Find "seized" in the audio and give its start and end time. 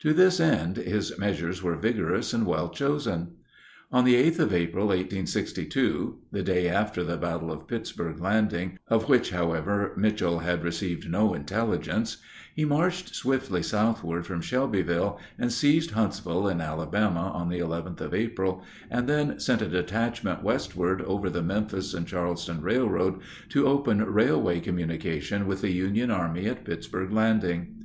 15.52-15.92